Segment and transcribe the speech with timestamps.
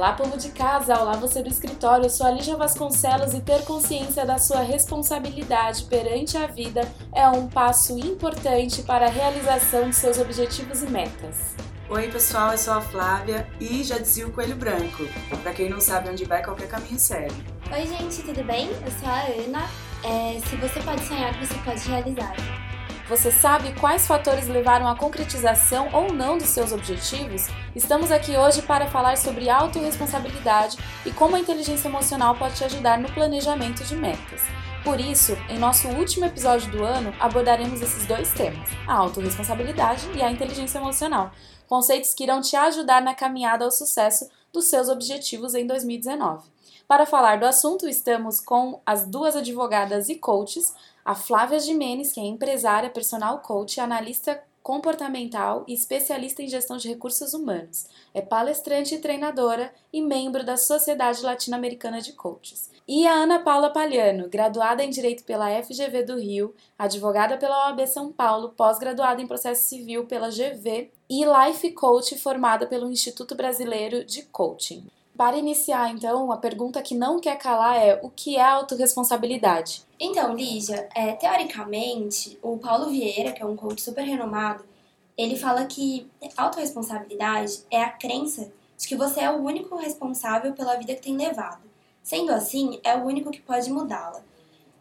[0.00, 0.98] Olá, povo de casa!
[0.98, 2.06] Olá, você do escritório!
[2.06, 7.28] Eu sou a Lígia Vasconcelos e ter consciência da sua responsabilidade perante a vida é
[7.28, 11.54] um passo importante para a realização de seus objetivos e metas.
[11.90, 15.04] Oi, pessoal, eu sou a Flávia e já dizia o Coelho Branco.
[15.42, 17.36] Para quem não sabe onde vai, qualquer caminho serve.
[17.70, 18.70] Oi, gente, tudo bem?
[18.70, 19.68] Eu sou a Ana.
[20.02, 22.34] É, se você pode sonhar, você pode realizar.
[23.10, 27.48] Você sabe quais fatores levaram à concretização ou não dos seus objetivos?
[27.74, 33.00] Estamos aqui hoje para falar sobre autorresponsabilidade e como a inteligência emocional pode te ajudar
[33.00, 34.42] no planejamento de metas.
[34.84, 40.22] Por isso, em nosso último episódio do ano, abordaremos esses dois temas: a autorresponsabilidade e
[40.22, 41.32] a inteligência emocional,
[41.66, 46.48] conceitos que irão te ajudar na caminhada ao sucesso dos seus objetivos em 2019.
[46.86, 52.20] Para falar do assunto, estamos com as duas advogadas e coaches, a Flávia Jimenez, que
[52.20, 57.86] é empresária, personal coach, analista comportamental e especialista em gestão de recursos humanos.
[58.12, 62.70] É palestrante e treinadora e membro da Sociedade Latino-Americana de Coaches.
[62.86, 67.86] E a Ana Paula Palhano, graduada em Direito pela FGV do Rio, advogada pela OAB
[67.86, 74.04] São Paulo, pós-graduada em Processo Civil pela GV e Life Coach formada pelo Instituto Brasileiro
[74.04, 74.86] de Coaching.
[75.16, 79.82] Para iniciar, então, a pergunta que não quer calar é: o que é autorresponsabilidade?
[79.98, 84.64] Então, Lígia, é, teoricamente, o Paulo Vieira, que é um coach super renomado,
[85.18, 90.76] ele fala que autorresponsabilidade é a crença de que você é o único responsável pela
[90.76, 91.68] vida que tem levado.
[92.02, 94.22] Sendo assim, é o único que pode mudá-la.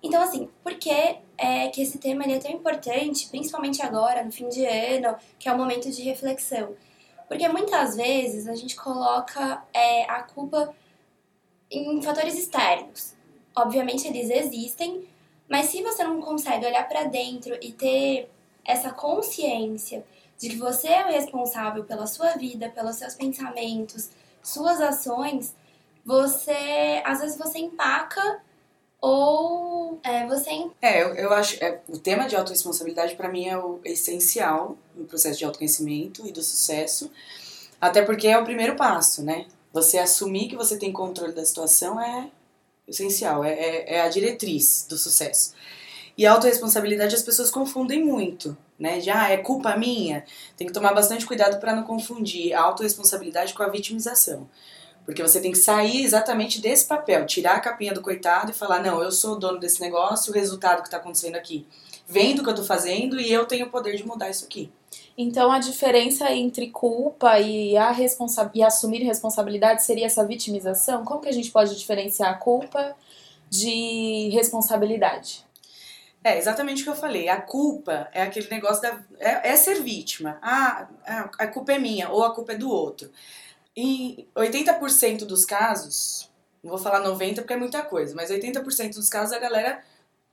[0.01, 0.89] Então, assim, por que
[1.37, 5.53] é que esse tema é tão importante, principalmente agora, no fim de ano, que é
[5.53, 6.75] o momento de reflexão?
[7.27, 10.73] Porque muitas vezes a gente coloca é, a culpa
[11.69, 13.13] em fatores externos.
[13.55, 15.07] Obviamente eles existem,
[15.47, 18.31] mas se você não consegue olhar para dentro e ter
[18.65, 20.03] essa consciência
[20.37, 24.09] de que você é o responsável pela sua vida, pelos seus pensamentos,
[24.41, 25.55] suas ações,
[26.05, 28.41] você às vezes você empaca
[29.01, 30.49] ou é, você.
[30.81, 31.63] É, eu, eu acho.
[31.63, 36.31] É, o tema de autorresponsabilidade para mim é o essencial no processo de autoconhecimento e
[36.31, 37.11] do sucesso.
[37.79, 39.45] Até porque é o primeiro passo, né?
[39.71, 42.29] Você assumir que você tem controle da situação é
[42.87, 45.53] essencial, é, é, é a diretriz do sucesso.
[46.17, 48.99] E a autorresponsabilidade as pessoas confundem muito, né?
[48.99, 50.25] Já ah, é culpa minha.
[50.57, 54.49] Tem que tomar bastante cuidado para não confundir a autorresponsabilidade com a vitimização.
[55.09, 58.79] Porque você tem que sair exatamente desse papel, tirar a capinha do coitado e falar:
[58.79, 61.65] não, eu sou o dono desse negócio, o resultado que está acontecendo aqui
[62.07, 64.71] vem do que eu estou fazendo e eu tenho o poder de mudar isso aqui.
[65.17, 71.03] Então a diferença entre culpa e, a responsa e assumir responsabilidade seria essa vitimização?
[71.03, 72.95] Como que a gente pode diferenciar a culpa
[73.49, 75.43] de responsabilidade?
[76.23, 77.29] É exatamente o que eu falei.
[77.29, 79.01] A culpa é aquele negócio da.
[79.17, 80.37] É, é ser vítima.
[80.39, 80.87] Ah,
[81.39, 83.09] a culpa é minha ou a culpa é do outro.
[83.75, 86.29] Em 80% dos casos,
[86.63, 89.81] não vou falar 90% porque é muita coisa, mas 80% dos casos a galera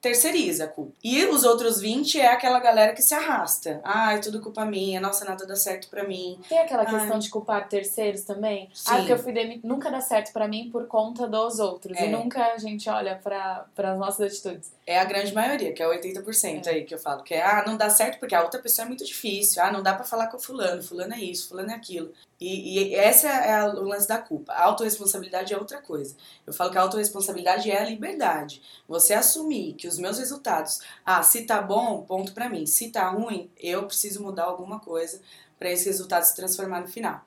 [0.00, 0.92] terceiriza a culpa.
[1.02, 3.80] E os outros 20 é aquela galera que se arrasta.
[3.82, 6.38] Ai, tudo culpa minha, nossa, nada dá certo pra mim.
[6.48, 6.90] Tem aquela Ai.
[6.90, 8.68] questão de culpar terceiros também?
[8.72, 8.84] Sim.
[8.88, 9.66] Ah, porque eu fui demit...
[9.66, 11.96] nunca dá certo pra mim por conta dos outros.
[11.98, 12.06] É.
[12.06, 14.72] E nunca a gente olha para as nossas atitudes.
[14.86, 16.70] É a grande maioria, que é 80% é.
[16.70, 17.22] aí que eu falo.
[17.22, 19.62] Que é, ah, não dá certo porque a outra pessoa é muito difícil.
[19.62, 20.82] Ah, não dá para falar com o fulano.
[20.82, 22.12] Fulano é isso, fulano é aquilo.
[22.40, 24.52] E, e essa é o lance da culpa.
[24.52, 26.14] A autorresponsabilidade é outra coisa.
[26.46, 28.60] Eu falo que a autorresponsabilidade é a liberdade.
[28.86, 32.66] Você assumir que os meus resultados, ah, se tá bom, ponto para mim.
[32.66, 35.20] Se tá ruim, eu preciso mudar alguma coisa
[35.58, 37.22] para esse resultado se transformar no final.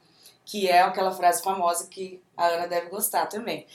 [0.45, 3.65] Que é aquela frase famosa que a Ana deve gostar também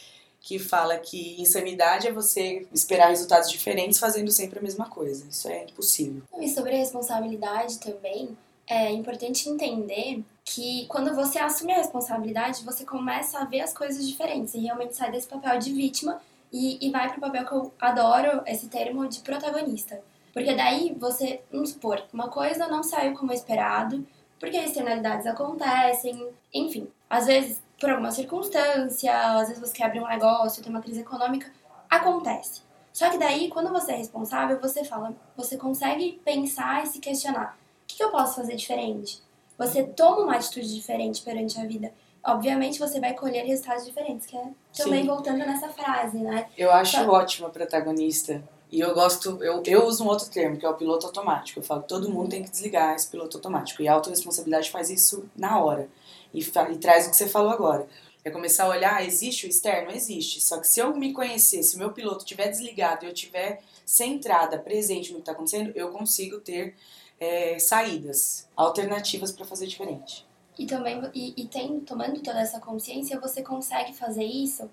[0.45, 5.27] que fala que insanidade é você esperar resultados diferentes fazendo sempre a mesma coisa.
[5.27, 6.22] Isso é impossível.
[6.39, 12.84] E sobre a responsabilidade também, é importante entender que quando você assume a responsabilidade, você
[12.84, 16.21] começa a ver as coisas diferentes e realmente sai desse papel de vítima
[16.53, 20.03] e, e vai para o papel que eu adoro esse termo de protagonista.
[20.33, 24.07] Porque daí você, vamos supor, uma coisa não saiu como esperado,
[24.39, 26.89] porque externalidades acontecem, enfim.
[27.09, 31.51] Às vezes por alguma circunstância, às vezes você abrir um negócio, tem uma crise econômica,
[31.89, 32.63] acontece.
[32.92, 37.59] Só que daí, quando você é responsável, você fala, você consegue pensar e se questionar:
[37.83, 39.22] o que, eu posso fazer diferente?
[39.59, 41.92] Você toma uma atitude diferente perante a vida.
[42.24, 44.45] Obviamente você vai colher resultados diferentes, que é
[44.77, 45.06] também Sim.
[45.06, 46.47] voltando nessa frase, né?
[46.56, 47.10] Eu acho Só...
[47.10, 48.42] ótima protagonista.
[48.72, 51.60] E eu gosto, eu, eu uso um outro termo, que é o piloto automático.
[51.60, 53.83] Eu falo todo mundo tem que desligar esse piloto automático.
[53.83, 55.89] E a autorresponsabilidade faz isso na hora
[56.33, 57.86] e, e traz o que você falou agora.
[58.24, 59.92] É começar a olhar, ah, existe o externo?
[59.92, 60.41] Existe.
[60.41, 64.59] Só que se eu me conhecer, se meu piloto estiver desligado e eu estiver centrada,
[64.59, 66.74] presente no que está acontecendo, eu consigo ter
[67.19, 70.27] é, saídas, alternativas para fazer diferente.
[70.59, 74.71] E também, e, e tomando toda essa consciência, você consegue fazer isso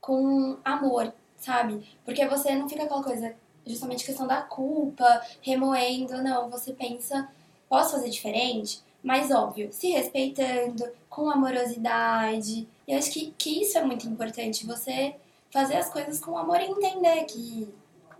[0.00, 1.86] com amor, sabe?
[2.04, 3.34] Porque você não fica aquela coisa,
[3.66, 6.48] justamente questão da culpa, remoendo, não.
[6.50, 7.28] Você pensa,
[7.68, 8.80] posso fazer diferente?
[9.02, 12.68] Mas óbvio, se respeitando, com amorosidade.
[12.86, 15.16] E eu acho que, que isso é muito importante, você
[15.50, 17.68] fazer as coisas com amor e entender que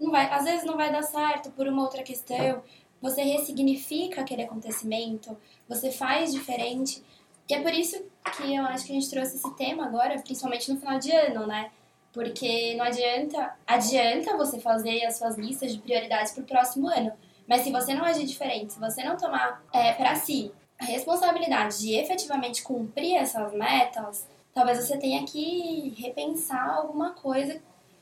[0.00, 2.62] não vai, às vezes não vai dar certo por uma outra questão.
[3.00, 5.36] Você ressignifica aquele acontecimento,
[5.68, 7.02] você faz diferente.
[7.48, 8.02] E é por isso
[8.36, 11.46] que eu acho que a gente trouxe esse tema agora, principalmente no final de ano,
[11.46, 11.70] né?
[12.12, 17.12] Porque não adianta, adianta você fazer as suas listas de prioridades para o próximo ano.
[17.46, 21.78] Mas se você não agir diferente, se você não tomar é, para si a responsabilidade
[21.78, 27.60] de efetivamente cumprir essas metas, talvez você tenha que repensar alguma coisa.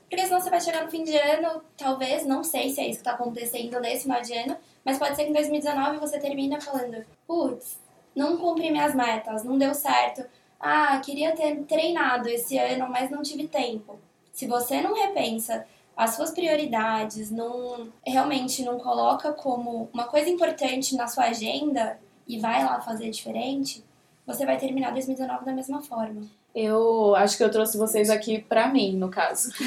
[0.08, 3.02] Porque senão você vai chegar no fim de ano, talvez, não sei se é isso
[3.02, 6.60] que está acontecendo nesse final de ano, mas pode ser que em 2019 você termina
[6.60, 7.76] falando, putz,
[8.14, 10.24] não cumpri minhas metas, não deu certo.
[10.60, 13.98] Ah, queria ter treinado esse ano, mas não tive tempo.
[14.32, 15.66] Se você não repensa
[15.96, 21.98] as suas prioridades, não realmente não coloca como uma coisa importante na sua agenda
[22.28, 23.84] e vai lá fazer diferente,
[24.24, 26.22] você vai terminar 2019 da mesma forma.
[26.54, 29.50] Eu acho que eu trouxe vocês aqui pra mim, no caso.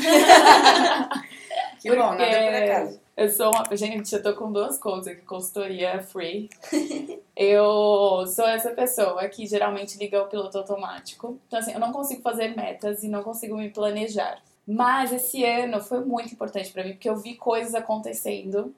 [1.96, 3.00] nada por acaso.
[3.16, 3.76] Eu sou uma.
[3.76, 6.50] Gente, eu tô com duas coisas aqui: consultoria free.
[7.36, 11.38] eu sou essa pessoa que geralmente liga o piloto automático.
[11.48, 14.42] Então, assim, eu não consigo fazer metas e não consigo me planejar.
[14.66, 18.74] Mas esse ano foi muito importante para mim, porque eu vi coisas acontecendo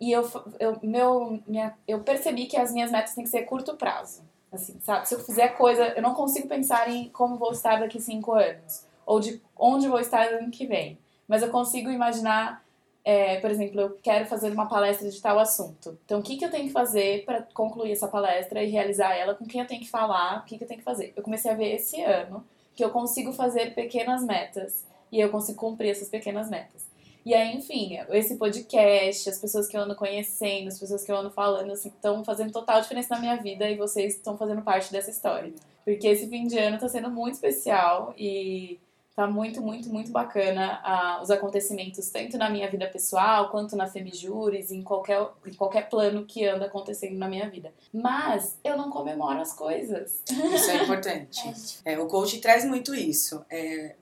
[0.00, 0.28] e eu,
[0.60, 4.22] eu, meu, minha, eu percebi que as minhas metas têm que ser curto prazo.
[4.52, 5.08] Assim, sabe?
[5.08, 8.86] Se eu fizer coisa, eu não consigo pensar em como vou estar daqui cinco anos,
[9.04, 10.98] ou de onde vou estar no ano que vem.
[11.28, 12.64] Mas eu consigo imaginar
[13.08, 15.96] é, por exemplo, eu quero fazer uma palestra de tal assunto.
[16.04, 19.32] Então, o que, que eu tenho que fazer para concluir essa palestra e realizar ela?
[19.32, 20.40] Com quem eu tenho que falar?
[20.40, 21.12] O que, que eu tenho que fazer?
[21.14, 22.44] Eu comecei a ver esse ano
[22.74, 26.84] que eu consigo fazer pequenas metas e eu consigo cumprir essas pequenas metas.
[27.24, 31.16] E aí, enfim, esse podcast, as pessoas que eu ando conhecendo, as pessoas que eu
[31.16, 34.90] ando falando, assim, estão fazendo total diferença na minha vida e vocês estão fazendo parte
[34.90, 35.52] dessa história.
[35.84, 38.80] Porque esse fim de ano está sendo muito especial e
[39.16, 43.86] Tá muito, muito, muito bacana uh, os acontecimentos, tanto na minha vida pessoal, quanto na
[43.86, 47.72] Femijures, em qualquer, em qualquer plano que anda acontecendo na minha vida.
[47.90, 50.22] Mas eu não comemoro as coisas.
[50.30, 51.50] Isso é importante.
[51.82, 53.42] é, o coach traz muito isso.
[53.48, 53.96] É,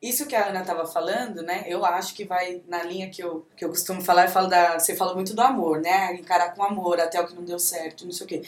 [0.00, 1.64] isso que a Ana estava falando, né?
[1.66, 4.78] Eu acho que vai na linha que eu, que eu costumo falar, eu falo da,
[4.78, 6.14] você fala muito do amor, né?
[6.14, 8.42] Encarar com amor até o que não deu certo, não sei o quê.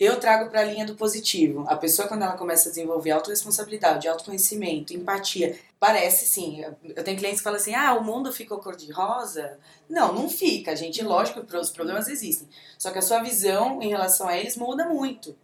[0.00, 1.66] Eu trago para a linha do positivo.
[1.68, 6.64] A pessoa, quando ela começa a desenvolver autorresponsabilidade, autoconhecimento, empatia, parece sim.
[6.82, 9.58] Eu tenho clientes que falam assim: ah, o mundo ficou cor-de-rosa.
[9.90, 11.02] Não, não fica, gente.
[11.02, 12.48] Lógico os problemas existem.
[12.78, 15.36] Só que a sua visão em relação a eles muda muito.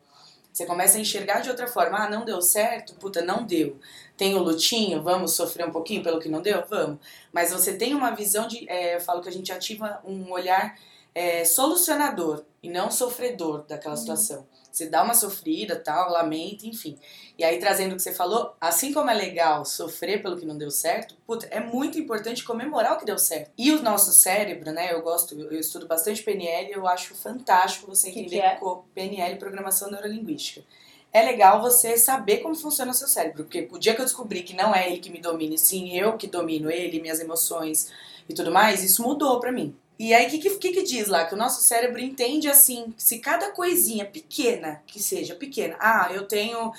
[0.51, 1.99] Você começa a enxergar de outra forma.
[1.99, 2.95] Ah, não deu certo?
[2.95, 3.79] Puta, não deu.
[4.17, 6.65] Tem o lutinho, vamos sofrer um pouquinho pelo que não deu?
[6.67, 6.99] Vamos.
[7.31, 8.67] Mas você tem uma visão de.
[8.71, 10.79] É, eu falo que a gente ativa um olhar
[11.17, 14.01] é, solucionador e não sofredor daquela uhum.
[14.01, 14.47] situação.
[14.71, 16.99] Você dá uma sofrida, tal, lamenta, enfim.
[17.39, 20.59] E aí, trazendo o que você falou, assim como é legal sofrer pelo que não
[20.59, 23.51] deu certo, puta, é muito importante comemorar o que deu certo.
[23.57, 24.93] E o nosso cérebro, né?
[24.93, 28.61] Eu gosto, eu estudo bastante PNL, eu acho fantástico você entender que que é?
[28.95, 30.67] PNL, Programação Neurolinguística.
[31.11, 34.43] É legal você saber como funciona o seu cérebro, porque o dia que eu descobri
[34.43, 37.91] que não é ele que me domina, sim eu que domino ele, minhas emoções
[38.29, 39.75] e tudo mais, isso mudou pra mim.
[39.99, 41.25] E aí, o que, que, que diz lá?
[41.25, 46.27] Que o nosso cérebro entende assim, se cada coisinha pequena, que seja pequena, ah, eu
[46.29, 46.73] tenho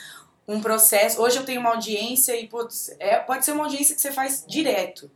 [0.47, 4.01] um processo, hoje eu tenho uma audiência e putz, é, pode ser uma audiência que
[4.01, 5.09] você faz direto.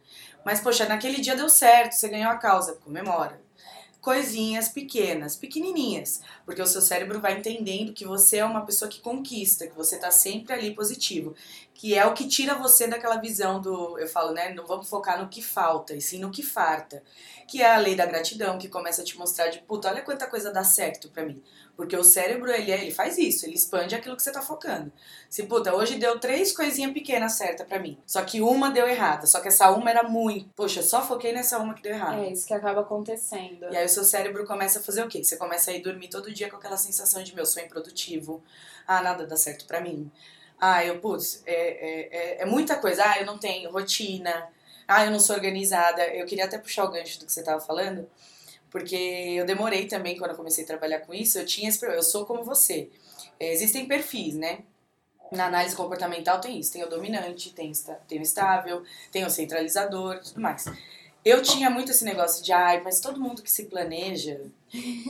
[0.43, 3.39] Mas, poxa, naquele dia deu certo, você ganhou a causa, comemora
[4.01, 8.99] coisinhas pequenas, pequenininhas, porque o seu cérebro vai entendendo que você é uma pessoa que
[8.99, 11.35] conquista, que você está sempre ali positivo,
[11.73, 15.21] que é o que tira você daquela visão do, eu falo, né, não vamos focar
[15.21, 17.01] no que falta, e sim no que farta,
[17.47, 20.27] que é a lei da gratidão, que começa a te mostrar de, puta, olha quanta
[20.27, 21.41] coisa dá certo para mim.
[21.75, 24.91] Porque o cérebro, ele, ele faz isso, ele expande aquilo que você tá focando.
[25.29, 27.97] Se, puta, hoje deu três coisinhas pequenas certas para mim.
[28.05, 29.25] Só que uma deu errada.
[29.25, 30.49] Só que essa uma era muito.
[30.55, 32.23] Poxa, só foquei nessa uma que deu errada.
[32.23, 33.65] É isso que acaba acontecendo.
[33.71, 35.23] E aí o seu cérebro começa a fazer o quê?
[35.23, 38.43] Você começa a ir dormir todo dia com aquela sensação de, meu, sou improdutivo.
[38.85, 40.11] Ah, nada dá certo para mim.
[40.61, 43.03] Ah, eu, putz, é, é, é, é muita coisa.
[43.03, 44.47] Ah, eu não tenho rotina.
[44.87, 46.05] Ah, eu não sou organizada.
[46.07, 48.07] Eu queria até puxar o gancho do que você tava falando
[48.71, 52.01] porque eu demorei também quando eu comecei a trabalhar com isso, eu tinha esse eu
[52.01, 52.89] sou como você.
[53.37, 54.59] É, existem perfis, né?
[55.29, 57.71] Na análise comportamental tem isso, tem o dominante, tem,
[58.07, 60.65] tem o estável, tem o centralizador e tudo mais.
[61.23, 64.41] Eu tinha muito esse negócio de, ai, mas todo mundo que se planeja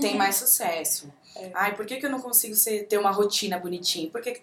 [0.02, 1.12] tem mais sucesso.
[1.36, 1.52] É.
[1.54, 4.10] Ai, por que, que eu não consigo ser, ter uma rotina bonitinha?
[4.10, 4.42] Por que que-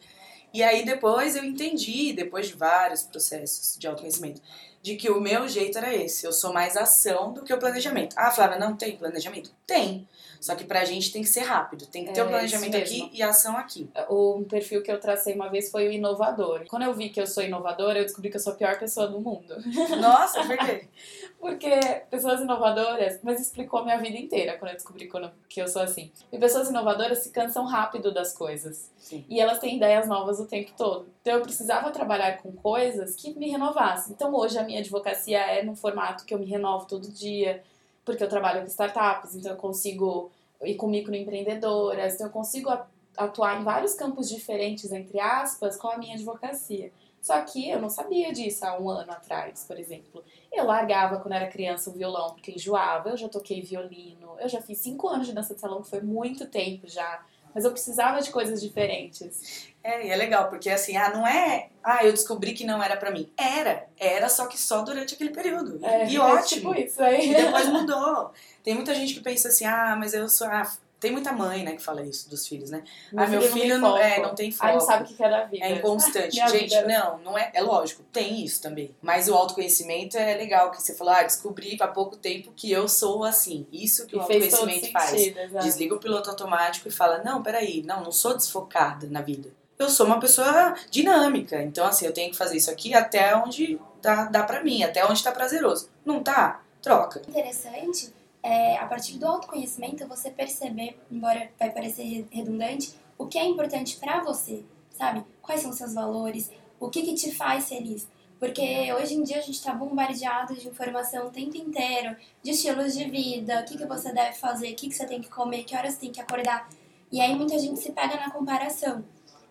[0.52, 4.40] E aí depois eu entendi, depois de vários processos de autoconhecimento,
[4.82, 6.24] de que o meu jeito era esse.
[6.26, 8.14] Eu sou mais ação do que o planejamento.
[8.16, 9.50] Ah, Flávia, não tem planejamento?
[9.66, 10.06] Tem.
[10.40, 11.84] Só que pra gente tem que ser rápido.
[11.86, 13.06] Tem que ter É, o planejamento isso mesmo.
[13.06, 13.90] aqui e a ação aqui.
[14.08, 16.64] O perfil que eu tracei uma vez foi o inovador.
[16.68, 19.08] Quando eu vi que eu sou inovadora, eu descobri que eu sou a pior pessoa
[19.08, 19.56] do mundo.
[20.00, 20.86] Nossa, por quê?
[21.40, 21.70] Porque
[22.10, 25.08] pessoas inovadoras, mas explicou a minha vida inteira quando eu descobri
[25.48, 26.10] que eu sou assim.
[26.32, 28.90] E pessoas inovadoras se cansam rápido das coisas.
[28.98, 29.24] Sim.
[29.28, 31.08] E elas têm ideias novas o tempo todo.
[31.22, 34.12] Então eu precisava trabalhar com coisas que me renovassem.
[34.14, 37.62] Então hoje a minha advocacia é num formato que eu me renovo todo dia,
[38.04, 40.30] porque eu trabalho com startups, então eu consigo
[40.62, 42.70] ir com microempreendedoras, então eu consigo
[43.16, 46.92] atuar em vários campos diferentes, entre aspas, com a minha advocacia.
[47.20, 50.22] Só que eu não sabia disso há um ano atrás, por exemplo.
[50.52, 53.10] Eu largava quando era criança o violão porque enjoava.
[53.10, 54.36] Eu já toquei violino.
[54.38, 57.24] Eu já fiz cinco anos de dança de salão, que foi muito tempo já.
[57.52, 59.67] Mas eu precisava de coisas diferentes.
[59.82, 61.68] É, e é legal, porque assim, ah, não é.
[61.82, 63.30] Ah, eu descobri que não era pra mim.
[63.36, 63.86] Era.
[63.98, 65.78] Era, só que só durante aquele período.
[65.84, 66.74] É, e é ótimo.
[66.74, 67.30] tipo isso aí.
[67.30, 68.32] E depois mudou.
[68.62, 70.46] Tem muita gente que pensa assim, ah, mas eu sou.
[70.48, 70.70] Ah,
[71.00, 72.82] tem muita mãe, né, que fala isso dos filhos, né?
[73.16, 74.66] ah, meu filho não, tem é, não tem foco.
[74.66, 75.64] Aí não sabe o que é da vida.
[75.64, 76.34] É inconstante.
[76.34, 77.52] Gente, vida- não, não é.
[77.54, 78.94] É lógico, tem isso também.
[79.00, 82.88] Mas o autoconhecimento é legal, que você falou, ah, descobri há pouco tempo que eu
[82.88, 83.64] sou assim.
[83.72, 85.10] Isso que o E todo autoconhecimento faz.
[85.10, 85.60] sentido.
[85.60, 89.50] Desliga o piloto automático e fala, não, peraí, não, não sou desfocada na vida.
[89.78, 91.62] Eu sou uma pessoa dinâmica.
[91.62, 95.04] Então, assim, eu tenho que fazer isso aqui até onde dá, dá pra mim, até
[95.06, 95.88] onde tá prazeroso.
[96.04, 96.62] Não tá?
[96.80, 97.20] Troca.
[97.28, 103.44] interessante é, a partir do autoconhecimento, você perceber, embora vai parecer redundante, o que é
[103.44, 104.64] importante pra você,
[104.96, 105.24] sabe?
[105.42, 108.06] Quais são seus valores, o que, que te faz feliz.
[108.38, 112.94] Porque hoje em dia a gente tá bombardeado de informação o tempo inteiro, de estilos
[112.94, 115.64] de vida, o que, que você deve fazer, o que, que você tem que comer,
[115.64, 116.68] que horas você tem que acordar.
[117.10, 119.04] E aí muita gente se pega na comparação.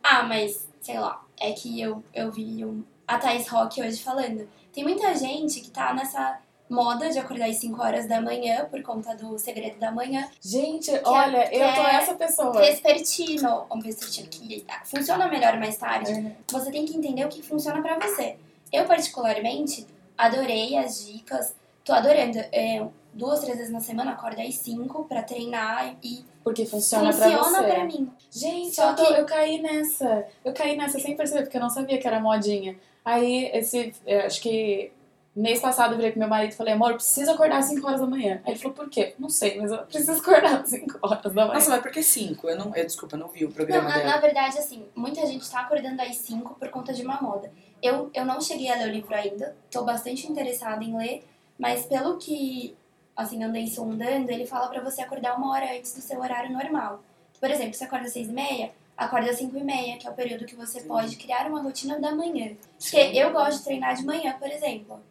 [0.10, 4.48] Ah, mas, sei lá, é que eu, eu vi um, a Thais Rock hoje falando.
[4.72, 8.82] Tem muita gente que tá nessa moda de acordar às 5 horas da manhã por
[8.84, 10.30] conta do segredo da manhã.
[10.42, 12.60] Gente, olha, que eu tô é- essa pessoa.
[12.60, 16.12] Vespertino, um vespertino que funciona melhor mais tarde.
[16.12, 16.36] Uhum.
[16.52, 18.38] Você tem que entender o que funciona pra você.
[18.72, 19.86] Eu, particularmente,
[20.18, 21.56] adorei as dicas.
[21.84, 22.38] Tô adorando.
[22.52, 22.86] É,
[23.18, 27.60] duas, três vezes na semana, acordo às 5 pra treinar e Porque funciona, pra funciona
[27.64, 27.74] você.
[27.74, 28.12] pra mim.
[28.32, 30.26] Gente, Só eu, tô- que- eu caí nessa.
[30.46, 32.78] Eu caí nessa sem perceber, porque eu não sabia que era modinha.
[33.04, 33.94] Aí, esse.
[34.06, 34.92] eu acho que.
[35.36, 37.86] Mês passado eu virei pro meu marido e falei, amor, eu preciso acordar às 5
[37.86, 38.42] horas da manhã.
[38.44, 39.14] Aí ele falou, por quê?
[39.20, 41.54] Não sei, mas eu preciso acordar às 5 horas da manhã.
[41.54, 42.50] Nossa, mas por que cinco?
[42.50, 42.76] Eu não.
[42.76, 44.10] Eu, desculpa, eu não vi o Não, programa na, dela.
[44.10, 47.52] na verdade, assim, muita gente tá acordando às 5 por conta de uma moda.
[47.84, 51.24] Eu, eu não cheguei a ler o livro ainda, tô bastante interessada em ler,
[51.60, 52.76] mas pelo que,
[53.18, 57.02] assim, andei sondando, ele fala pra você acordar uma hora antes do seu horário normal.
[57.40, 60.10] Por exemplo, você acorda às 6 e meia, acorda às 5 e meia, que é
[60.10, 60.88] o período que você Sim.
[60.88, 62.56] pode criar uma rotina da manhã.
[62.78, 62.98] Sim.
[62.98, 65.02] Porque eu gosto de treinar de manhã, por exemplo.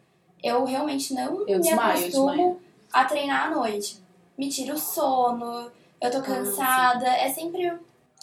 [0.41, 2.61] Eu realmente não Eu me desmaio acostumo
[2.93, 4.01] a treinar à noite.
[4.37, 7.73] Me tira o sono, eu tô Ah, cansada, é sempre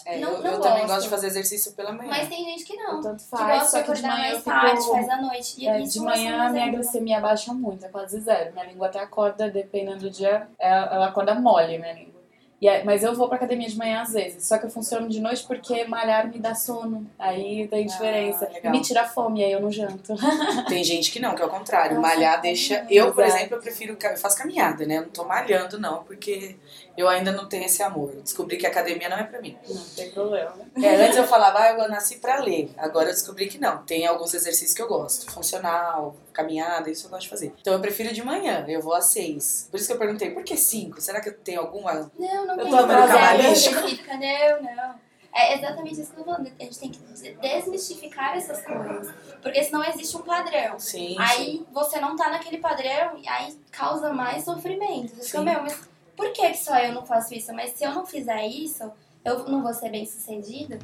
[0.05, 1.01] É, não- eu, não eu também gosto.
[1.03, 2.09] de fazer exercício pela manhã.
[2.09, 3.01] Mas tem gente que não.
[3.01, 4.91] Tanto Que faz, gosta só de que de manhã eu mais tarde, fico...
[4.91, 5.55] faz à noite.
[5.57, 6.77] E É, isso de manhã faz minha ainda.
[6.77, 8.53] glicemia baixa muito, é quase zero.
[8.53, 12.14] Minha língua até acorda, dependendo do dia, ela, ela acorda mole, minha língua.
[12.61, 15.19] É- mas eu vou pra academia de manhã às vezes, só que eu funciono de
[15.19, 17.05] noite porque malhar me dá sono.
[17.19, 18.49] Aí tem diferença.
[18.63, 20.13] Ah, me tira fome, aí eu não janto.
[20.67, 21.99] Tem gente que não, que é o contrário.
[21.99, 22.85] Malhar deixa.
[22.89, 23.39] Eu, por Exato.
[23.39, 23.97] exemplo, eu prefiro.
[24.01, 24.97] Eu faço caminhada, né?
[24.97, 26.55] Eu não tô malhando, não, porque
[26.97, 28.11] eu ainda não tenho esse amor.
[28.15, 29.57] Eu descobri que a academia não é pra mim.
[29.67, 30.53] Não tem problema.
[30.81, 32.71] É, antes eu falava, ah, eu nasci pra ler.
[32.77, 33.79] Agora eu descobri que não.
[33.83, 35.29] Tem alguns exercícios que eu gosto.
[35.31, 37.53] Funcional, caminhada, isso eu gosto de fazer.
[37.61, 39.67] Então eu prefiro de manhã, eu vou às seis.
[39.69, 40.99] Por isso que eu perguntei, por que cinco?
[41.01, 42.11] Será que eu tenho alguma.
[42.17, 43.75] Não, não Eu tô coisa cabalístico.
[43.75, 45.05] específica, não, não.
[45.33, 46.51] É exatamente isso que eu tô falando.
[46.57, 46.99] A gente tem que
[47.41, 49.13] desmistificar essas coisas.
[49.41, 50.79] Porque senão existe um padrão.
[50.79, 51.09] Sim.
[51.09, 51.15] sim.
[51.19, 55.09] Aí você não tá naquele padrão e aí causa mais sofrimento.
[55.09, 55.43] Você fica, Sim.
[55.43, 57.53] meu, mas por que, que só eu não faço isso?
[57.53, 58.89] Mas se eu não fizer isso,
[59.25, 60.79] eu não vou ser bem sucedido.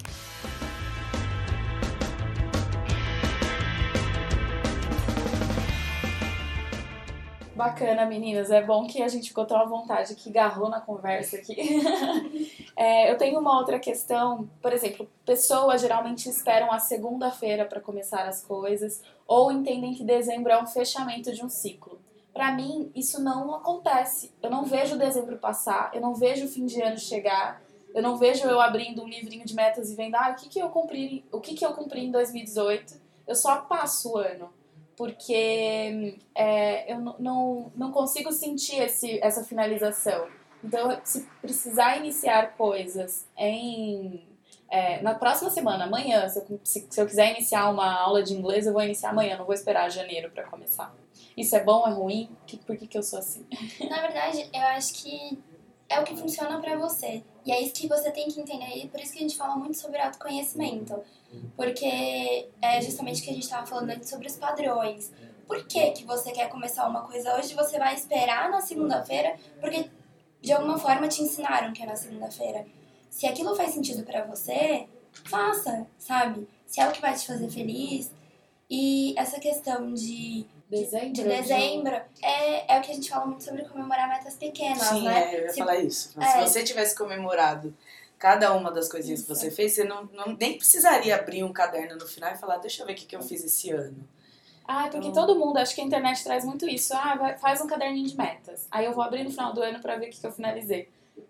[7.62, 8.50] Bacana, meninas.
[8.50, 11.56] É bom que a gente ficou tão à vontade que garrou na conversa aqui.
[12.74, 14.50] É, eu tenho uma outra questão.
[14.60, 20.52] Por exemplo, pessoas geralmente esperam a segunda-feira para começar as coisas ou entendem que dezembro
[20.52, 22.00] é um fechamento de um ciclo.
[22.34, 24.34] Para mim, isso não acontece.
[24.42, 27.62] Eu não vejo dezembro passar, eu não vejo o fim de ano chegar,
[27.94, 30.60] eu não vejo eu abrindo um livrinho de metas e vendo, ah, o que, que
[30.60, 33.00] eu cumpri, o que, que eu cumpri em 2018.
[33.28, 34.50] Eu só passo o ano
[35.02, 40.28] porque é, eu não, não consigo sentir esse, essa finalização.
[40.64, 44.24] Então, se precisar iniciar coisas em
[44.70, 48.36] é, na próxima semana, amanhã, se eu, se, se eu, quiser iniciar uma aula de
[48.36, 50.96] inglês, eu vou iniciar amanhã, não vou esperar janeiro para começar.
[51.36, 52.30] Isso é bom, é ruim?
[52.46, 53.44] Que, por que, que eu sou assim?
[53.90, 55.40] Na verdade, eu acho que
[55.92, 57.22] é o que funciona para você.
[57.46, 58.78] E é isso que você tem que entender.
[58.78, 61.02] E por isso que a gente fala muito sobre autoconhecimento.
[61.56, 65.12] Porque é justamente o que a gente estava falando antes sobre os padrões.
[65.46, 69.36] Por que, que você quer começar uma coisa hoje você vai esperar na segunda-feira?
[69.60, 69.90] Porque
[70.42, 72.66] de alguma forma te ensinaram que é na segunda-feira.
[73.10, 74.88] Se aquilo faz sentido para você,
[75.26, 76.48] faça, sabe?
[76.66, 78.10] Se é o que vai te fazer feliz.
[78.70, 81.12] E essa questão de Dezembro?
[81.14, 81.96] De dezembro.
[82.22, 85.34] É, é o que a gente fala muito sobre comemorar metas pequenas, Sim, né?
[85.34, 86.12] É, eu ia Se- falar isso.
[86.16, 86.32] Mas é.
[86.46, 87.76] Se você tivesse comemorado
[88.18, 91.98] cada uma das coisinhas que você fez, você não, não- nem precisaria abrir um caderno
[91.98, 94.08] no final e falar, deixa eu ver o que, que eu fiz esse ano.
[94.66, 96.94] Ah, porque Então- todo mundo, acho que a internet traz muito isso.
[96.96, 98.66] Ah, vai- faz um caderninho de metas.
[98.72, 100.88] Aí eu vou abrir no final do ano pra ver o que, que eu finalizei.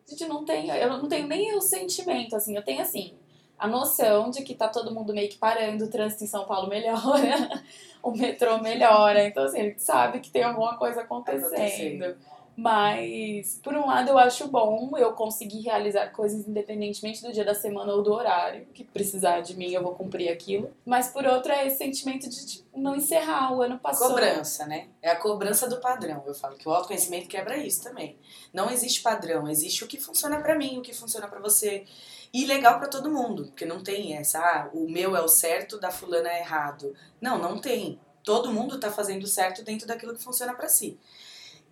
[0.07, 3.15] Gente, não tenho, eu não tenho nem o sentimento, assim, eu tenho assim,
[3.61, 6.67] a noção de que tá todo mundo meio que parando, o trânsito em São Paulo
[6.67, 7.61] melhora,
[8.01, 12.15] o metrô melhora, então assim, a gente sabe que tem alguma coisa acontecendo.
[12.57, 17.55] Mas, por um lado, eu acho bom eu conseguir realizar coisas independentemente do dia da
[17.55, 20.69] semana ou do horário, que precisar de mim eu vou cumprir aquilo.
[20.85, 24.09] Mas, por outro, é esse sentimento de tipo, não encerrar, o ano passou.
[24.09, 24.87] Cobrança, né?
[25.01, 26.23] É a cobrança do padrão.
[26.25, 28.17] Eu falo que o autoconhecimento quebra isso também.
[28.53, 31.85] Não existe padrão, existe o que funciona pra mim, o que funciona pra você.
[32.33, 35.77] E legal pra todo mundo, porque não tem essa, ah, o meu é o certo,
[35.77, 36.95] da fulana é errado.
[37.19, 37.99] Não, não tem.
[38.23, 40.97] Todo mundo tá fazendo certo dentro daquilo que funciona pra si.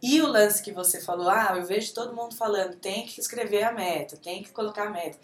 [0.02, 3.64] E o lance que você falou, ah, eu vejo todo mundo falando, tem que escrever
[3.64, 5.18] a meta, tem que colocar a meta.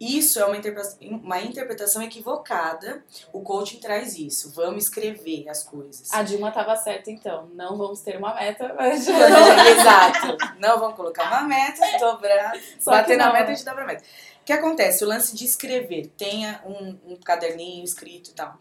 [0.00, 3.02] Isso é uma interpretação, uma interpretação equivocada.
[3.32, 4.52] O coaching traz isso.
[4.54, 6.12] Vamos escrever as coisas.
[6.12, 7.48] A Dilma tava certa, então.
[7.52, 9.08] Não vamos ter uma meta, mas.
[9.10, 10.36] Exato.
[10.60, 14.04] Não vamos colocar uma meta, dobrar, Só bater na meta, a gente dobra a meta.
[14.48, 15.04] O que acontece?
[15.04, 18.58] O lance de escrever, tenha um, um caderninho escrito e tal.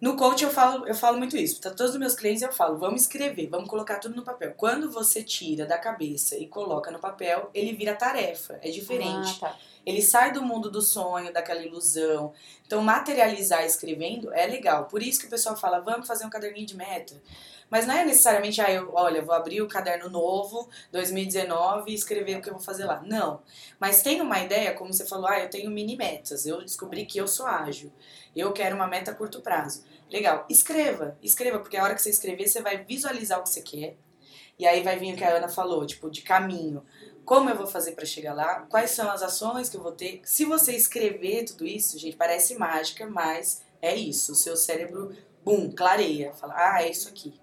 [0.00, 1.60] No coach eu falo, eu falo muito isso.
[1.60, 4.54] Para todos os meus clientes eu falo, vamos escrever, vamos colocar tudo no papel.
[4.56, 9.38] Quando você tira da cabeça e coloca no papel, ele vira tarefa, é diferente.
[9.40, 9.56] Ah, tá.
[9.86, 12.32] Ele sai do mundo do sonho, daquela ilusão.
[12.66, 14.86] Então, materializar escrevendo é legal.
[14.86, 17.14] Por isso que o pessoal fala, vamos fazer um caderninho de meta.
[17.74, 22.38] Mas não é necessariamente, ah, eu, olha, vou abrir o caderno novo, 2019, e escrever
[22.38, 23.02] o que eu vou fazer lá.
[23.04, 23.42] Não.
[23.80, 26.46] Mas tem uma ideia, como você falou, ah, eu tenho mini metas.
[26.46, 27.92] Eu descobri que eu sou ágil.
[28.36, 29.84] Eu quero uma meta a curto prazo.
[30.08, 30.46] Legal.
[30.48, 33.96] Escreva, escreva, porque a hora que você escrever, você vai visualizar o que você quer.
[34.56, 36.80] E aí vai vir o que a Ana falou, tipo, de caminho.
[37.24, 38.60] Como eu vou fazer para chegar lá?
[38.70, 40.20] Quais são as ações que eu vou ter?
[40.24, 44.30] Se você escrever tudo isso, gente, parece mágica, mas é isso.
[44.30, 45.12] O seu cérebro,
[45.44, 46.32] bum, clareia.
[46.34, 47.42] Fala, ah, é isso aqui.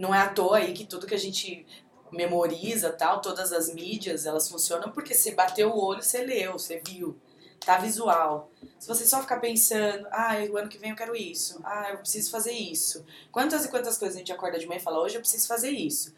[0.00, 1.66] Não é à toa aí que tudo que a gente
[2.10, 6.80] memoriza, tal, todas as mídias, elas funcionam porque você bateu o olho, você leu, você
[6.82, 7.20] viu.
[7.66, 8.50] Tá visual.
[8.78, 11.98] Se você só ficar pensando, ah, o ano que vem eu quero isso, ah, eu
[11.98, 13.04] preciso fazer isso.
[13.30, 15.68] Quantas e quantas coisas a gente acorda de manhã e fala, hoje eu preciso fazer
[15.68, 16.14] isso.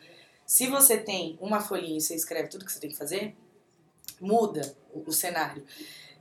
[0.46, 3.36] Se você tem uma folhinha e você escreve tudo que você tem que fazer,
[4.20, 5.66] muda o, o cenário.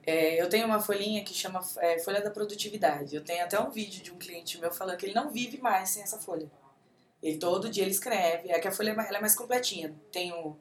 [0.03, 3.15] É, eu tenho uma folhinha que chama é, Folha da Produtividade.
[3.15, 5.91] Eu tenho até um vídeo de um cliente meu falando que ele não vive mais
[5.91, 6.49] sem essa folha.
[7.21, 8.49] Ele todo dia ele escreve.
[8.51, 9.93] É que a folha é mais- ela é mais completinha.
[10.11, 10.55] Tem o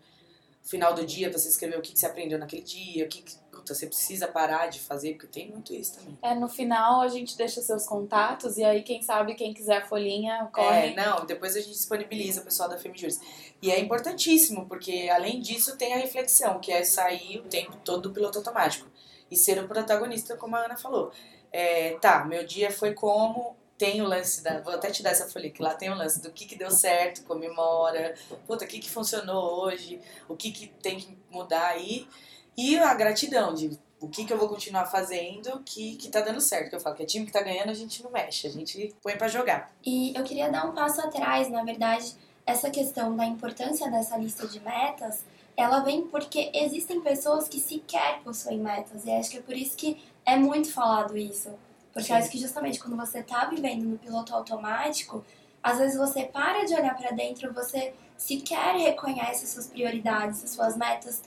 [0.62, 3.22] final do dia pra você escrever o que, que você aprendeu naquele dia, o que,
[3.22, 6.18] que puta, você precisa parar de fazer, porque tem muito isso também.
[6.22, 9.86] É, no final a gente deixa seus contatos e aí quem sabe, quem quiser a
[9.86, 10.90] folhinha, corre.
[10.92, 13.18] É, não, depois a gente disponibiliza o pessoal da Femijuris.
[13.62, 18.02] E é importantíssimo, porque além disso tem a reflexão, que é sair o tempo todo
[18.02, 18.86] do piloto automático.
[19.30, 21.10] E ser o protagonista, como a Ana falou.
[21.52, 23.56] É, tá, meu dia foi como.
[23.80, 24.60] Tem o lance da.
[24.60, 26.70] Vou até te dar essa folha que lá tem o lance do que, que deu
[26.70, 28.14] certo, comemora.
[28.46, 32.06] Puta, o que, que funcionou hoje, o que, que tem que mudar aí.
[32.54, 36.42] E a gratidão de o que, que eu vou continuar fazendo que, que tá dando
[36.42, 36.68] certo.
[36.68, 38.94] Que eu falo que é time que tá ganhando, a gente não mexe, a gente
[39.00, 39.72] põe pra jogar.
[39.82, 42.14] E eu queria dar um passo atrás, na verdade,
[42.44, 45.24] essa questão da importância dessa lista de metas,
[45.56, 49.74] ela vem porque existem pessoas que sequer possuem metas, e acho que é por isso
[49.74, 51.50] que é muito falado isso.
[51.92, 52.12] Porque Sim.
[52.12, 55.24] eu acho que justamente quando você tá vivendo no piloto automático,
[55.62, 60.50] às vezes você para de olhar pra dentro, você sequer reconhece as suas prioridades, as
[60.50, 61.22] suas metas,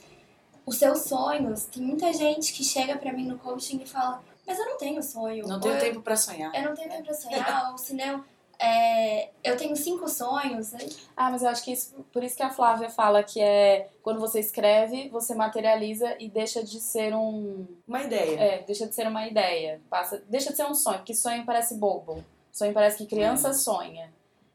[0.66, 1.64] os seus sonhos.
[1.66, 5.02] Tem muita gente que chega pra mim no coaching e fala: Mas eu não tenho
[5.02, 5.46] sonho.
[5.46, 6.54] Não tenho eu- tempo pra sonhar.
[6.54, 8.24] eu não tenho tempo pra sonhar, ou se não,
[8.58, 10.72] é, eu tenho cinco sonhos.
[10.72, 10.78] né?
[11.16, 14.20] Ah, mas eu acho que isso, por isso que a Flávia fala que é quando
[14.20, 17.66] você escreve, você materializa e deixa de ser um.
[17.86, 18.38] Uma ideia.
[18.40, 19.80] É, deixa de ser uma ideia.
[19.90, 22.24] Passa, deixa de ser um sonho, porque sonho parece bobo.
[22.52, 24.12] Sonho parece que criança sonha.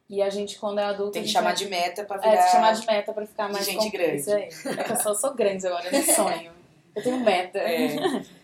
[0.10, 1.12] E a gente, quando é adulto.
[1.12, 2.32] Tem que gente chamar vai- de meta pra É, virar.
[2.38, 4.32] tem que chamar de meta pra ficar de mais gente com- grande.
[4.34, 4.50] Aí.
[4.80, 6.52] É que eu só sou grande agora, eu sonho.
[6.96, 7.60] Eu tenho meta.
[7.60, 7.90] É.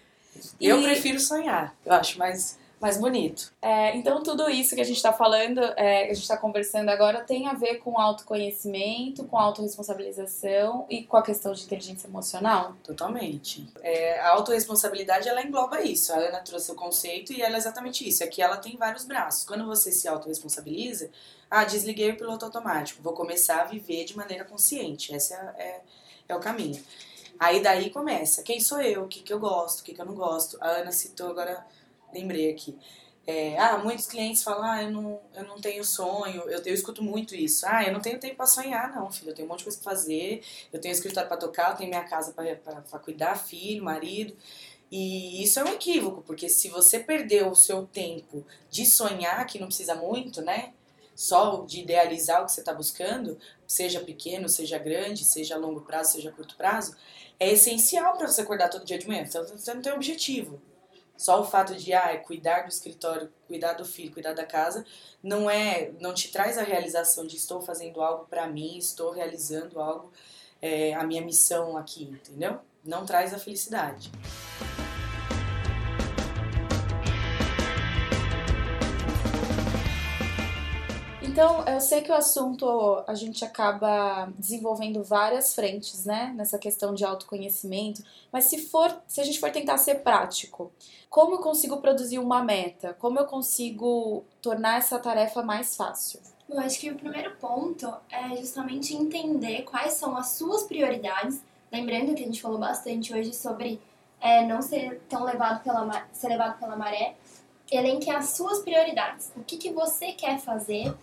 [0.60, 3.52] Eu E- prefiro sonhar, eu acho mais, mais bonito.
[3.62, 7.22] É, então, tudo isso que a gente está falando, é, a gente está conversando agora,
[7.22, 12.76] tem a ver com autoconhecimento, com autorresponsabilização e com a questão de inteligência emocional?
[12.84, 13.68] Totalmente.
[13.82, 16.14] É, a autorresponsabilidade, ela engloba isso.
[16.14, 18.24] A Ana trouxe o conceito e ela é exatamente isso.
[18.24, 19.46] É que ela tem vários braços.
[19.46, 21.10] Quando você se autorresponsabiliza,
[21.50, 25.16] ah, desliguei o piloto automático, vou começar a viver de maneira consciente.
[25.16, 25.82] Esse é, é,
[26.30, 26.82] é o caminho.
[27.40, 28.44] Aí daí começa.
[28.44, 29.04] Quem sou eu?
[29.04, 29.80] O que, que eu gosto?
[29.80, 30.58] O que, que eu não gosto?
[30.62, 31.66] A Ana citou, agora
[32.14, 32.78] lembrei aqui.
[33.28, 36.42] É, ah, muitos clientes falam, ah, eu não, eu não tenho sonho.
[36.48, 37.66] Eu, eu escuto muito isso.
[37.68, 39.32] Ah, eu não tenho tempo pra sonhar, não, filho.
[39.32, 40.44] Eu tenho um monte de coisa pra fazer.
[40.72, 44.36] Eu tenho escritório pra tocar, eu tenho minha casa pra cuidar, filho, marido.
[44.92, 49.60] E isso é um equívoco, porque se você perdeu o seu tempo de sonhar, que
[49.60, 50.74] não precisa muito, né?
[51.16, 55.82] Só de idealizar o que você está buscando, seja pequeno, seja grande, seja a longo
[55.82, 56.96] prazo, seja a curto prazo,
[57.40, 59.24] é essencial para você acordar todo dia de manhã.
[59.24, 60.62] Então você não tem objetivo.
[61.18, 64.86] Só o fato de ah, cuidar do escritório, cuidar do filho, cuidar da casa,
[65.24, 69.80] não é, não te traz a realização de estou fazendo algo para mim, estou realizando
[69.80, 70.12] algo,
[70.62, 72.60] é, a minha missão aqui, entendeu?
[72.84, 74.12] Não traz a felicidade.
[81.36, 86.94] Então, eu sei que o assunto a gente acaba desenvolvendo várias frentes, né, nessa questão
[86.94, 90.72] de autoconhecimento, mas se for, se a gente for tentar ser prático,
[91.10, 92.94] como eu consigo produzir uma meta?
[92.94, 96.22] Como eu consigo tornar essa tarefa mais fácil?
[96.48, 101.42] Bom, acho que o primeiro ponto é justamente entender quais são as suas prioridades.
[101.70, 103.82] Lembrando que a gente falou bastante hoje sobre
[104.22, 107.14] é, não ser tão levado pela, ser levado pela maré.
[107.70, 109.34] Elenque as suas prioridades.
[109.36, 110.96] O que, que você quer fazer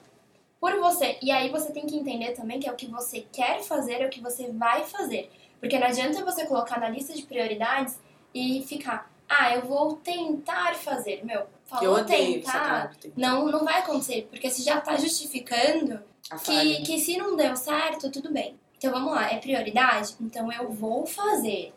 [0.62, 1.18] por você.
[1.20, 4.06] E aí você tem que entender também que é o que você quer fazer, é
[4.06, 5.28] o que você vai fazer.
[5.58, 7.98] Porque não adianta você colocar na lista de prioridades
[8.32, 11.24] e ficar, ah, eu vou tentar fazer.
[11.24, 16.00] Meu, eu falou tentar, não, não vai acontecer, porque você já tá justificando
[16.44, 16.84] que, né?
[16.86, 18.56] que se não deu certo, tudo bem.
[18.78, 20.14] Então vamos lá, é prioridade?
[20.20, 21.74] Então eu vou fazer.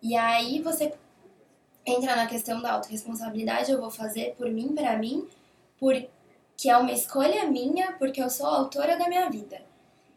[0.00, 0.94] E aí você
[1.84, 5.28] entra na questão da autorresponsabilidade, eu vou fazer por mim, pra mim,
[6.58, 9.62] porque é uma escolha minha, porque eu sou autora da minha vida.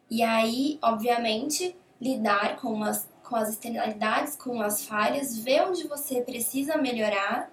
[0.09, 6.19] E aí, obviamente, lidar com as, com as externalidades, com as falhas, ver onde você
[6.21, 7.51] precisa melhorar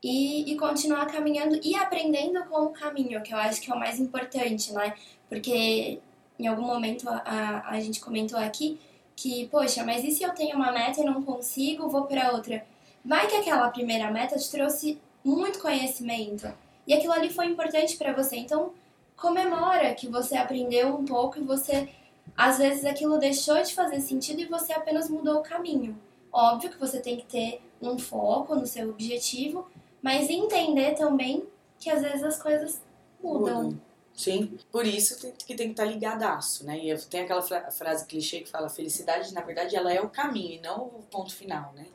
[0.00, 3.78] e, e continuar caminhando e aprendendo com o caminho, que eu acho que é o
[3.80, 4.94] mais importante, né?
[5.28, 5.98] Porque
[6.38, 8.78] em algum momento a, a, a gente comentou aqui
[9.16, 12.64] que, poxa, mas e se eu tenho uma meta e não consigo, vou para outra?
[13.04, 16.46] Vai que aquela primeira meta te trouxe muito conhecimento
[16.86, 18.72] e aquilo ali foi importante para você, então
[19.16, 21.88] comemora que você aprendeu um pouco e você,
[22.36, 25.98] às vezes, aquilo deixou de fazer sentido e você apenas mudou o caminho.
[26.32, 29.68] Óbvio que você tem que ter um foco no seu objetivo,
[30.02, 31.44] mas entender também
[31.78, 32.80] que às vezes as coisas
[33.22, 33.62] mudam.
[33.64, 33.80] Mudam.
[34.14, 36.78] Sim, por isso que tem que estar ligadaço, né?
[36.78, 40.52] E tem aquela fra- frase clichê que fala: felicidade, na verdade, ela é o caminho
[40.54, 41.86] e não o ponto final, né?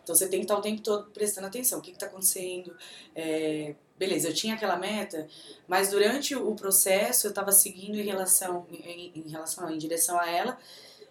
[0.00, 2.76] Então você tem que estar o tempo todo prestando atenção: o que está acontecendo?
[3.16, 5.26] É, beleza, eu tinha aquela meta,
[5.66, 10.30] mas durante o processo eu estava seguindo em relação, em, em relação, em direção a
[10.30, 10.58] ela.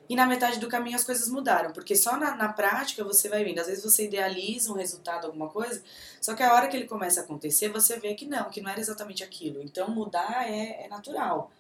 [0.08, 3.44] E na metade do caminho as coisas mudaram, porque só na, na prática você vai
[3.44, 3.60] vendo.
[3.60, 5.82] Às vezes você idealiza um resultado, alguma coisa,
[6.22, 8.70] só que a hora que ele começa a acontecer, você vê que não, que não
[8.70, 9.64] era exatamente aquilo.
[9.64, 11.52] Então mudar é, é natural.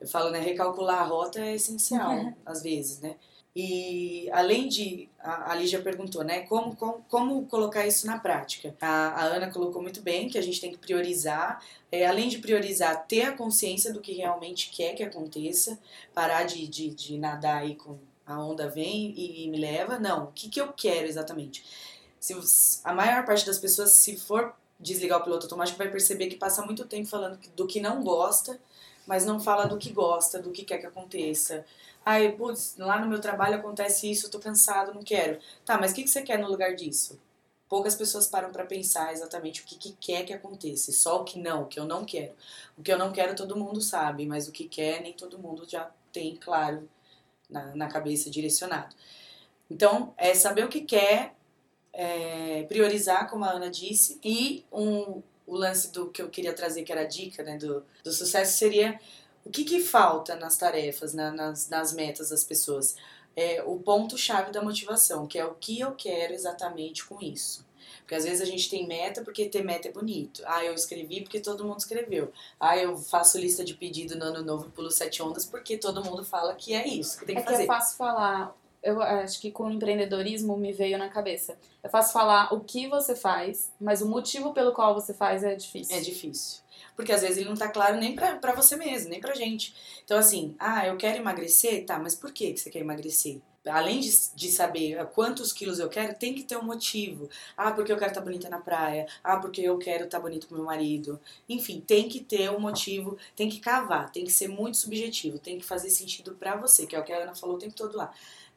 [0.00, 0.40] Eu falo, né?
[0.40, 3.14] Recalcular a rota é essencial, às vezes, né?
[3.54, 5.10] E além de.
[5.18, 6.40] A, Lígia perguntou, né?
[6.46, 8.74] Como, como, como colocar isso na prática?
[8.80, 11.62] A, a Ana colocou muito bem que a gente tem que priorizar.
[11.90, 15.78] É, além de priorizar, ter a consciência do que realmente quer que aconteça,
[16.14, 19.98] parar de, de, de nadar aí com a onda vem e, e me leva.
[19.98, 21.62] Não, o que, que eu quero exatamente?
[22.18, 22.34] Se
[22.84, 26.64] a maior parte das pessoas, se for desligar o piloto automático, vai perceber que passa
[26.64, 28.58] muito tempo falando do que não gosta,
[29.06, 31.64] mas não fala do que gosta, do que quer que aconteça.
[32.04, 35.38] Ai, putz, lá no meu trabalho acontece isso, eu tô cansado, não quero.
[35.64, 37.20] Tá, mas o que, que você quer no lugar disso?
[37.68, 41.38] Poucas pessoas param pra pensar exatamente o que, que quer que aconteça, só o que
[41.38, 42.34] não, o que eu não quero.
[42.76, 45.64] O que eu não quero todo mundo sabe, mas o que quer nem todo mundo
[45.68, 46.88] já tem claro
[47.48, 48.94] na, na cabeça direcionado.
[49.70, 51.34] Então, é saber o que quer,
[51.92, 56.82] é, priorizar, como a Ana disse, e um, o lance do que eu queria trazer,
[56.84, 58.98] que era a dica né, do, do sucesso, seria
[59.44, 62.96] o que, que falta nas tarefas, na- nas, nas metas das pessoas.
[63.34, 67.64] É o ponto-chave da motivação, que é o que eu quero exatamente com isso.
[68.00, 70.42] Porque às vezes a gente tem meta porque ter meta é bonito.
[70.44, 72.32] Ah, eu escrevi porque todo mundo escreveu.
[72.60, 76.24] Ah, eu faço lista de pedido no ano novo pulo sete ondas porque todo mundo
[76.24, 77.56] fala que é isso que tem que é fazer.
[77.58, 78.54] que é fácil falar.
[78.82, 81.56] Eu acho que com o empreendedorismo me veio na cabeça.
[81.82, 85.54] É fácil falar o que você faz, mas o motivo pelo qual você faz é
[85.54, 85.96] difícil.
[85.96, 86.62] É difícil.
[86.96, 89.74] Porque às vezes ele não tá claro nem pra, você mesmo, nem pra gente.
[90.04, 93.40] Então, assim, ah, eu quero emagrecer, tá, mas por que, que você quer emagrecer?
[93.64, 97.30] Além de, de saber quantos quilos eu quero, tem que ter um motivo.
[97.56, 99.06] Ah, porque eu quero estar tá bonita na praia.
[99.22, 101.20] Ah, porque eu quero estar tá bonito com meu marido.
[101.48, 105.58] Enfim, tem que ter um motivo, tem que cavar, tem que ser muito subjetivo, tem
[105.58, 107.96] que fazer sentido pra você, que é o que a Ana falou o tempo todo
[107.96, 108.12] lá.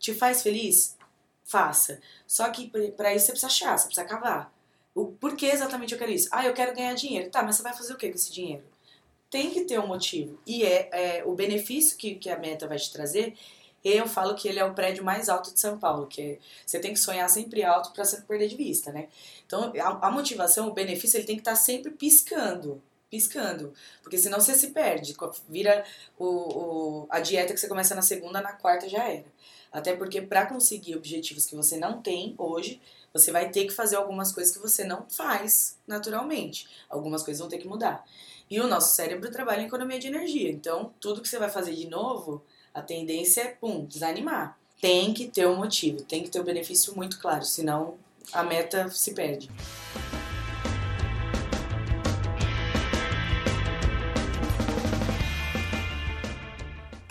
[0.05, 0.95] Te faz feliz?
[1.43, 1.99] Faça.
[2.27, 4.53] Só que para isso você precisa achar, você precisa cavar.
[4.93, 6.29] O por que exatamente eu quero isso?
[6.31, 7.31] Ah, eu quero ganhar dinheiro.
[7.31, 8.63] Tá, mas você vai fazer o que com esse dinheiro?
[9.31, 10.39] Tem que ter um motivo.
[10.45, 13.35] E é, é o benefício que, que a meta vai te trazer.
[13.83, 16.93] Eu falo que ele é o prédio mais alto de São Paulo, que você tem
[16.93, 19.07] que sonhar sempre alto para você não perder de vista, né?
[19.47, 22.79] Então, a, a motivação, o benefício, ele tem que estar tá sempre piscando
[23.15, 23.73] piscando.
[24.03, 25.15] Porque senão você se perde.
[25.47, 25.85] Vira
[26.19, 29.25] o, o, a dieta que você começa na segunda, na quarta já era.
[29.71, 32.81] Até porque para conseguir objetivos que você não tem hoje,
[33.13, 36.67] você vai ter que fazer algumas coisas que você não faz naturalmente.
[36.89, 38.05] Algumas coisas vão ter que mudar.
[38.49, 40.51] E o nosso cérebro trabalha em economia de energia.
[40.51, 44.57] Então, tudo que você vai fazer de novo, a tendência é, pum, desanimar.
[44.81, 47.97] Tem que ter um motivo, tem que ter um benefício muito claro, senão
[48.33, 49.49] a meta se perde.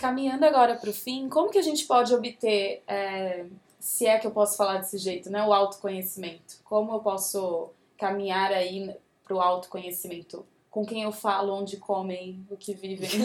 [0.05, 3.45] Caminhando agora para o fim, como que a gente pode obter, é,
[3.79, 6.57] se é que eu posso falar desse jeito, né, o autoconhecimento?
[6.63, 10.45] Como eu posso caminhar aí para o autoconhecimento?
[10.69, 13.09] Com quem eu falo, onde comem, o que vivem?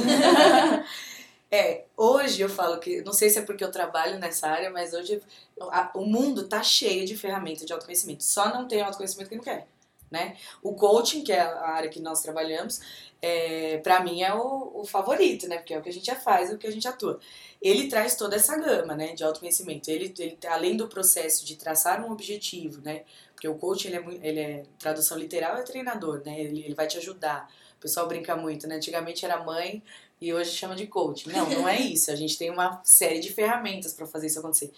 [1.52, 4.94] É, hoje eu falo que, não sei se é porque eu trabalho nessa área, mas
[4.94, 5.20] hoje
[5.62, 8.22] a, o mundo tá cheio de ferramentas de autoconhecimento.
[8.22, 9.66] Só não tem autoconhecimento que não quer,
[10.12, 10.36] né?
[10.62, 12.80] O coaching, que é a área que nós trabalhamos,
[13.22, 15.59] é, para mim é o, o, favorito, né?
[15.59, 17.20] Porque é o que a gente já faz, é o que a gente atua.
[17.61, 19.90] Ele traz toda essa gama, né, de autoconhecimento.
[19.90, 23.02] Ele, ele além do processo de traçar um objetivo, né?
[23.35, 26.40] Porque o coach ele é, ele é tradução literal é treinador, né?
[26.40, 27.50] Ele, ele vai te ajudar.
[27.76, 28.76] O pessoal brinca muito, né?
[28.76, 29.83] Antigamente era mãe
[30.20, 31.28] e hoje chama de coach.
[31.28, 32.11] Não, não é isso.
[32.11, 34.72] A gente tem uma série de ferramentas para fazer isso acontecer.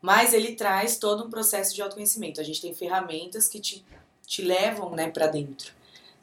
[0.00, 2.40] Mas ele traz todo um processo de autoconhecimento.
[2.40, 3.84] A gente tem ferramentas que te,
[4.26, 5.72] te levam, né, para dentro.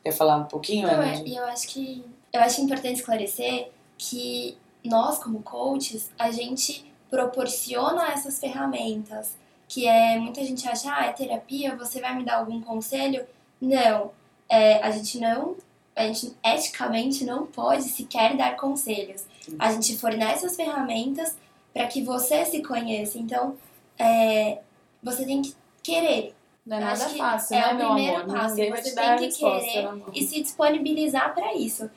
[0.03, 0.87] Quer falar um pouquinho?
[0.87, 6.91] Não, é, eu acho que eu acho importante esclarecer que nós como coaches, a gente
[7.09, 9.35] proporciona essas ferramentas,
[9.67, 13.25] que é muita gente acha, ah, é terapia, você vai me dar algum conselho?
[13.59, 14.11] Não,
[14.49, 15.55] é, a gente não,
[15.95, 19.25] a gente eticamente não pode sequer dar conselhos.
[19.59, 21.37] A gente fornece as ferramentas
[21.73, 23.17] para que você se conheça.
[23.17, 23.55] Então,
[23.99, 24.59] é,
[25.03, 26.33] você tem que querer
[26.65, 28.35] não é nada fácil, é né, o meu primeiro amor?
[28.35, 28.55] passo.
[28.55, 31.89] Ninguém vai você te tem dar que resposta, querer e se disponibilizar para isso.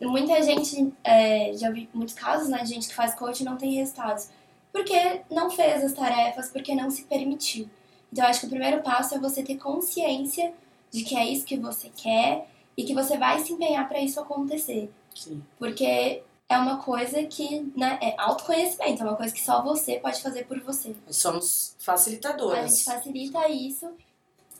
[0.00, 3.56] Muita gente, é, já vi muitos casos, né, de gente que faz coaching e não
[3.56, 4.30] tem resultados.
[4.72, 7.68] Porque não fez as tarefas, porque não se permitiu.
[8.12, 10.52] Então, eu acho que o primeiro passo é você ter consciência
[10.90, 14.18] de que é isso que você quer e que você vai se empenhar para isso
[14.18, 14.90] acontecer.
[15.14, 15.42] Sim.
[15.58, 20.20] Porque é uma coisa que né, é autoconhecimento, é uma coisa que só você pode
[20.20, 20.96] fazer por você.
[21.06, 22.72] Nós somos A facilitadoras.
[22.72, 23.88] gente facilita isso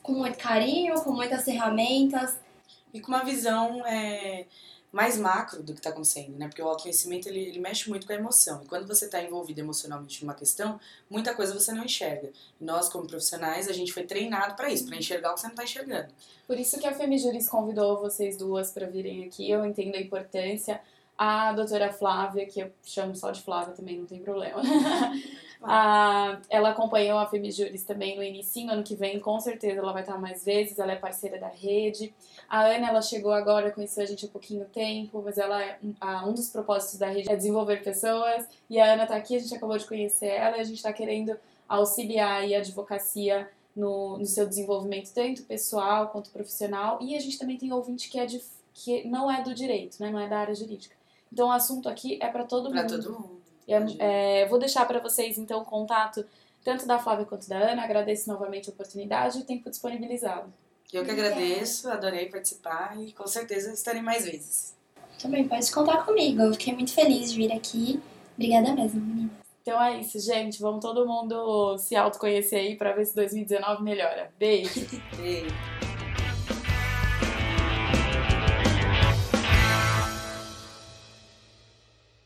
[0.00, 2.36] com muito carinho, com muitas ferramentas.
[2.94, 4.46] E com uma visão é,
[4.92, 6.46] mais macro do que está acontecendo, né?
[6.46, 8.62] Porque o autoconhecimento, ele, ele mexe muito com a emoção.
[8.62, 12.30] E quando você está envolvido emocionalmente numa questão, muita coisa você não enxerga.
[12.60, 15.46] E nós, como profissionais, a gente foi treinado para isso, para enxergar o que você
[15.48, 16.08] não está enxergando.
[16.46, 19.50] Por isso que a Femijuris convidou vocês duas para virem aqui.
[19.50, 20.80] Eu entendo a importância.
[21.22, 24.62] A doutora Flávia, que eu chamo só de Flávia também, não tem problema.
[25.62, 30.00] a, ela acompanhou a Femijuris também no início, ano que vem com certeza ela vai
[30.00, 32.14] estar mais vezes, ela é parceira da rede.
[32.48, 35.92] A Ana, ela chegou agora, conheceu a gente há pouquinho tempo, mas ela é, um,
[36.00, 38.48] a, um dos propósitos da rede é desenvolver pessoas.
[38.70, 40.90] E a Ana tá aqui, a gente acabou de conhecer ela e a gente tá
[40.90, 41.36] querendo
[41.68, 46.96] auxiliar a advocacia no, no seu desenvolvimento, tanto pessoal quanto profissional.
[47.02, 50.08] E a gente também tem ouvinte que, é de, que não é do direito, né?
[50.08, 50.98] não é da área jurídica.
[51.32, 53.02] Então o assunto aqui é para todo Para mundo.
[53.02, 53.40] todo mundo.
[53.98, 56.24] É, vou deixar para vocês então o contato
[56.64, 57.82] tanto da Flávia quanto da Ana.
[57.84, 60.52] Agradeço novamente a oportunidade e o tempo disponibilizado.
[60.92, 64.74] Eu que agradeço, adorei participar e com certeza estarei mais vezes.
[65.22, 66.42] Também pode contar comigo.
[66.42, 68.02] Eu fiquei muito feliz de vir aqui.
[68.34, 69.30] Obrigada mesmo, meninas.
[69.62, 70.60] Então é isso, gente.
[70.60, 74.32] Vamos todo mundo se autoconhecer aí para ver se 2019 melhora.
[74.38, 74.86] Beijo!
[75.16, 75.89] Beijo.